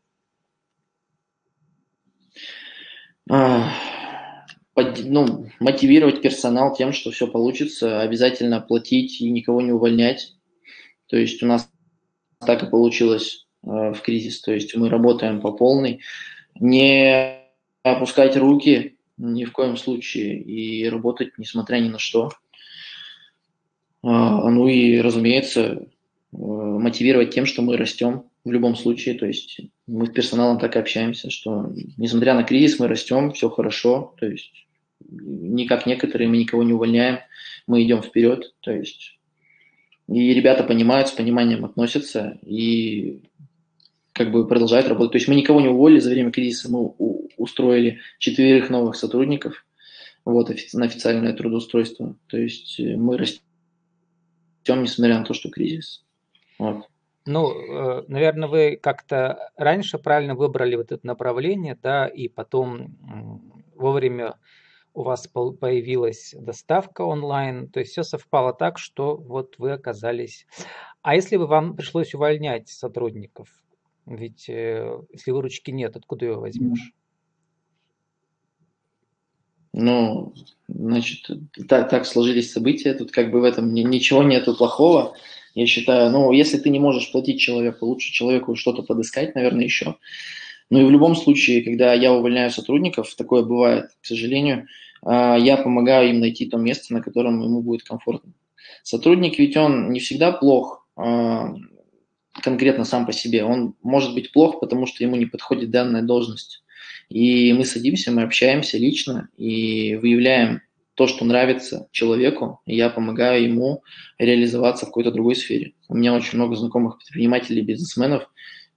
Ну, 5.05 5.49
мотивировать 5.59 6.21
персонал 6.23 6.75
тем, 6.75 6.93
что 6.93 7.11
все 7.11 7.27
получится, 7.27 8.01
обязательно 8.01 8.61
платить 8.61 9.21
и 9.21 9.31
никого 9.31 9.61
не 9.61 9.73
увольнять. 9.73 10.35
То 11.07 11.17
есть 11.17 11.43
у 11.43 11.47
нас 11.47 11.71
так 12.41 12.63
и 12.63 12.71
получилось 12.71 13.47
э, 13.65 13.93
в 13.93 14.01
кризис. 14.03 14.41
То 14.41 14.53
есть 14.53 14.75
мы 14.77 14.89
работаем 14.89 15.41
по 15.41 15.53
полной. 15.53 16.01
Не 16.61 17.39
опускать 17.83 18.37
руки 18.37 18.99
ни 19.17 19.45
в 19.45 19.53
коем 19.53 19.77
случае 19.77 20.41
и 20.41 20.89
работать 20.89 21.39
несмотря 21.39 21.79
ни 21.79 21.89
на 21.89 21.99
что. 21.99 22.31
А, 24.03 24.51
ну 24.51 24.67
и, 24.67 25.01
разумеется, 25.01 25.87
мотивировать 26.33 27.31
тем, 27.31 27.47
что 27.47 27.63
мы 27.63 27.77
растем 27.77 28.25
в 28.45 28.51
любом 28.51 28.75
случае. 28.75 29.15
То 29.15 29.27
есть 29.27 29.61
мы 29.87 30.07
с 30.07 30.11
персоналом 30.11 30.59
так 30.59 30.77
и 30.77 30.79
общаемся, 30.79 31.31
что 31.31 31.73
несмотря 31.97 32.35
на 32.35 32.43
кризис 32.43 32.79
мы 32.79 32.89
растем, 32.89 33.33
все 33.33 33.51
хорошо. 33.51 34.15
То 34.19 34.27
есть 34.27 34.67
не 35.09 35.67
как 35.67 35.87
некоторые, 35.87 36.29
мы 36.29 36.39
никого 36.39 36.63
не 36.63 36.73
увольняем, 36.73 37.19
мы 37.67 37.83
идем 37.83 38.03
вперед. 38.03 38.55
То 38.61 38.73
есть 38.73 39.19
и 40.09 40.35
ребята 40.35 40.65
понимают, 40.65 41.09
с 41.09 41.13
пониманием 41.13 41.65
относятся 41.65 42.39
и 42.45 43.23
как 44.13 44.31
бы 44.31 44.47
продолжают 44.47 44.89
работать. 44.89 45.13
То 45.13 45.19
есть 45.19 45.29
мы 45.29 45.35
никого 45.35 45.61
не 45.61 45.69
уволили 45.69 46.01
за 46.01 46.11
время 46.11 46.31
кризиса, 46.31 46.71
мы 46.71 46.93
устроили 47.37 48.01
четверых 48.19 48.69
новых 48.69 48.97
сотрудников 48.97 49.65
вот, 50.25 50.51
на 50.75 50.85
официальное 50.85 51.33
трудоустройство. 51.33 52.17
То 52.27 52.37
есть 52.37 52.79
э, 52.79 52.97
мы 52.97 53.17
растем, 53.17 53.43
несмотря 54.83 55.19
на 55.19 55.25
то, 55.25 55.35
что 55.35 55.51
кризис. 55.51 56.05
Вот. 56.63 56.89
Ну, 57.27 57.53
э, 57.53 58.05
наверное, 58.09 58.49
вы 58.49 58.79
как-то 58.81 59.51
раньше 59.57 59.99
правильно 59.99 60.35
выбрали 60.35 60.77
вот 60.77 60.93
это 60.93 61.07
направление, 61.07 61.79
да, 61.81 62.07
и 62.07 62.29
потом 62.29 62.97
вовремя 63.75 64.37
у 64.95 65.03
вас 65.03 65.27
появилась 65.27 66.35
доставка 66.39 67.03
онлайн, 67.03 67.69
то 67.69 67.81
есть 67.81 67.93
все 67.93 68.03
совпало 68.03 68.53
так, 68.53 68.79
что 68.79 69.17
вот 69.17 69.57
вы 69.59 69.73
оказались. 69.73 70.47
А 71.03 71.15
если 71.15 71.37
бы 71.37 71.47
вам 71.47 71.75
пришлось 71.77 72.15
увольнять 72.15 72.69
сотрудников, 72.69 73.49
ведь 74.07 74.49
э, 74.49 75.01
если 75.13 75.31
выручки 75.31 75.71
нет, 75.71 75.97
откуда 75.97 76.27
ее 76.27 76.37
возьмешь? 76.37 76.93
Ну, 79.73 80.35
значит, 80.69 81.31
так, 81.67 81.89
так 81.89 82.05
сложились 82.05 82.53
события, 82.53 82.95
тут 82.95 83.11
как 83.11 83.31
бы 83.31 83.41
в 83.41 83.45
этом 83.45 83.73
ничего 83.73 84.23
нету 84.23 84.55
плохого. 84.55 85.15
Я 85.55 85.67
считаю, 85.67 86.11
ну, 86.11 86.33
если 86.33 86.59
ты 86.59 86.71
не 86.71 86.79
можешь 86.79 87.13
платить 87.13 87.41
человеку, 87.41 87.87
лучше 87.87 88.13
человеку 88.13 88.57
что-то 88.57 88.83
подыскать, 88.83 89.35
наверное, 89.35 89.65
еще. 89.65 89.97
Ну 90.71 90.81
и 90.81 90.85
в 90.85 90.91
любом 90.91 91.15
случае, 91.15 91.63
когда 91.63 91.93
я 91.93 92.13
увольняю 92.13 92.51
сотрудников, 92.51 93.15
такое 93.15 93.43
бывает, 93.43 93.91
к 94.01 94.07
сожалению, 94.07 94.67
а, 95.03 95.37
я 95.37 95.59
помогаю 95.59 96.11
им 96.11 96.21
найти 96.21 96.47
то 96.47 96.57
место, 96.57 96.95
на 96.95 97.03
котором 97.03 97.43
ему 97.43 97.61
будет 97.61 97.83
комфортно. 97.83 98.33
Сотрудник 98.83 99.39
ведь 99.39 99.57
он 99.57 99.93
не 99.93 100.01
всегда 100.01 100.33
плох 100.33 100.87
а, 100.97 101.55
конкретно 102.41 102.85
сам 102.85 103.05
по 103.05 103.13
себе. 103.13 103.45
Он 103.45 103.75
может 103.83 104.15
быть 104.15 104.33
плох, 104.33 104.61
потому 104.61 104.87
что 104.87 105.05
ему 105.05 105.17
не 105.17 105.27
подходит 105.27 105.71
данная 105.71 106.03
должность. 106.03 106.63
И 107.11 107.53
мы 107.53 107.67
садимся, 107.67 108.11
мы 108.11 108.23
общаемся 108.23 108.79
лично 108.79 109.29
и 109.37 109.97
выявляем 109.97 110.63
то, 110.95 111.07
что 111.07 111.25
нравится 111.25 111.89
человеку, 111.91 112.61
я 112.67 112.91
помогаю 112.91 113.45
ему 113.45 113.83
реализоваться 114.19 114.85
в 114.85 114.89
какой-то 114.89 115.11
другой 115.11 115.37
сфере. 115.37 115.73
У 115.89 115.95
меня 115.95 116.15
очень 116.15 116.39
много 116.39 116.57
знакомых 116.57 116.99
предпринимателей, 116.99 117.63
бизнесменов, 117.63 118.29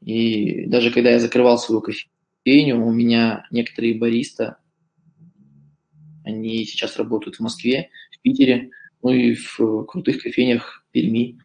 и 0.01 0.65
даже 0.67 0.91
когда 0.91 1.12
я 1.12 1.19
закрывал 1.19 1.57
свою 1.57 1.81
кофейню, 1.81 2.86
у 2.86 2.91
меня 2.91 3.45
некоторые 3.51 3.95
бариста, 3.95 4.57
они 6.24 6.65
сейчас 6.65 6.98
работают 6.98 7.38
в 7.38 7.41
Москве, 7.41 7.89
в 8.12 8.22
Питере, 8.22 8.69
ну 9.03 9.12
и 9.12 9.36
в 9.36 9.84
крутых 9.86 10.24
кофейнях 10.24 10.86
Перми. 10.91 11.39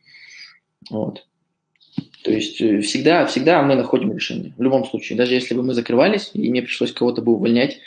Вот. 0.88 1.26
То 2.22 2.30
есть 2.30 2.60
э, 2.60 2.80
всегда, 2.80 3.26
всегда 3.26 3.62
мы 3.62 3.74
находим 3.74 4.12
решение. 4.12 4.54
В 4.56 4.62
любом 4.62 4.84
случае. 4.86 5.16
Даже 5.18 5.34
если 5.34 5.54
бы 5.54 5.62
мы 5.62 5.74
закрывались, 5.74 6.30
и 6.34 6.50
мне 6.50 6.62
пришлось 6.62 6.92
кого-то 6.92 7.22
бы 7.22 7.32
увольнять, 7.32 7.78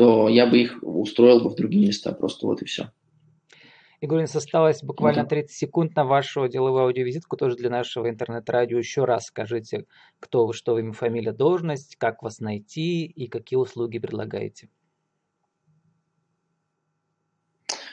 то 0.00 0.30
я 0.30 0.46
бы 0.46 0.58
их 0.58 0.78
устроил 0.80 1.40
бы 1.40 1.50
в 1.50 1.56
другие 1.56 1.88
места. 1.88 2.12
Просто 2.12 2.46
вот 2.46 2.62
и 2.62 2.64
все. 2.64 2.90
Игоринс, 4.00 4.34
осталось 4.34 4.82
буквально 4.82 5.26
30 5.26 5.54
секунд 5.54 5.94
на 5.94 6.06
вашу 6.06 6.48
деловую 6.48 6.84
аудиовизитку, 6.84 7.36
тоже 7.36 7.56
для 7.56 7.68
нашего 7.68 8.08
интернет-радио. 8.08 8.78
Еще 8.78 9.04
раз 9.04 9.26
скажите, 9.26 9.84
кто 10.18 10.46
вы, 10.46 10.54
что 10.54 10.72
вы, 10.72 10.80
имя, 10.80 10.94
фамилия, 10.94 11.32
должность, 11.32 11.96
как 11.96 12.22
вас 12.22 12.40
найти 12.40 13.04
и 13.04 13.26
какие 13.26 13.58
услуги 13.58 13.98
предлагаете. 13.98 14.70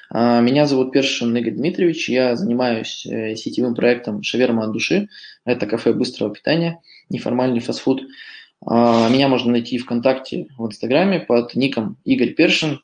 А, 0.09 0.39
меня 0.39 0.65
зовут 0.65 0.93
Першин 0.93 1.35
Игорь 1.35 1.55
Дмитриевич, 1.55 2.07
я 2.07 2.37
занимаюсь 2.37 3.05
э, 3.05 3.35
сетевым 3.35 3.75
проектом 3.75 4.23
«Шаверма 4.23 4.63
от 4.63 4.71
души». 4.71 5.09
Это 5.43 5.67
кафе 5.67 5.91
быстрого 5.91 6.33
питания, 6.33 6.79
неформальный 7.09 7.59
фастфуд. 7.59 8.01
А, 8.65 9.09
меня 9.09 9.27
можно 9.27 9.51
найти 9.51 9.77
ВКонтакте, 9.77 10.47
в 10.57 10.65
Инстаграме 10.65 11.19
под 11.19 11.55
ником 11.55 11.97
Игорь 12.03 12.33
Першин. 12.33 12.81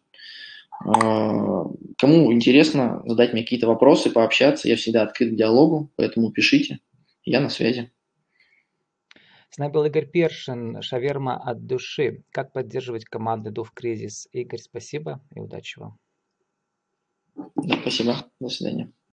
А, 0.86 1.66
кому 1.98 2.34
интересно 2.34 3.02
задать 3.06 3.34
мне 3.34 3.44
какие-то 3.44 3.68
вопросы, 3.68 4.10
пообщаться, 4.10 4.68
я 4.68 4.76
всегда 4.76 5.04
открыт 5.04 5.32
к 5.32 5.36
диалогу, 5.36 5.90
поэтому 5.96 6.32
пишите, 6.32 6.80
я 7.24 7.40
на 7.40 7.50
связи. 7.50 7.92
С 9.50 9.58
нами 9.60 9.72
был 9.72 9.86
Игорь 9.86 10.08
Першин, 10.08 10.82
«Шаверма 10.82 11.36
от 11.36 11.68
души». 11.68 12.24
Как 12.32 12.54
поддерживать 12.54 13.06
команду 13.06 13.52
«Дух 13.52 13.72
кризис»? 13.72 14.28
Игорь, 14.32 14.60
спасибо 14.60 15.22
и 15.36 15.40
удачи 15.40 15.78
вам. 15.78 16.00
Спасибо. 17.82 18.26
До 18.40 18.50
свидания. 18.50 18.92